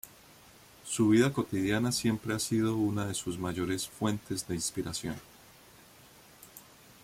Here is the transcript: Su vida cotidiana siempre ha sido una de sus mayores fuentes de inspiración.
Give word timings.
Su 0.83 1.09
vida 1.09 1.31
cotidiana 1.31 1.91
siempre 1.91 2.33
ha 2.33 2.39
sido 2.39 2.75
una 2.75 3.05
de 3.05 3.13
sus 3.13 3.37
mayores 3.37 3.87
fuentes 3.87 4.47
de 4.47 4.55
inspiración. 4.55 5.13